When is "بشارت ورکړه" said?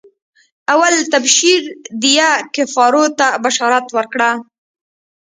3.43-4.29